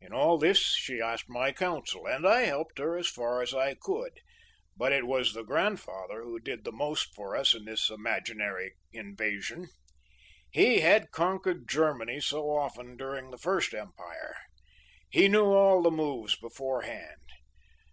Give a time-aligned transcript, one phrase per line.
[0.00, 3.74] In all this she asked my counsel, and I helped her as far as I
[3.74, 4.18] could,
[4.76, 9.68] but it was the grandfather who did the most for us in this imaginary invasion.
[10.50, 14.34] He had conquered Germany so often during the First Empire.
[15.08, 17.22] He knew all the moves beforehand.